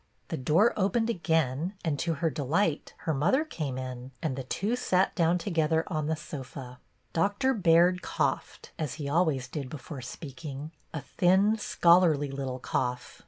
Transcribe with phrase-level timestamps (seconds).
[0.29, 4.75] The door opened again, and, to her delight, her mother came in, and the two
[4.75, 6.79] sat down together on the sofa.
[7.13, 10.43] Doctor Baird coughed, as he always did before speak—
[10.95, 13.19] a thin, scholarly little cough.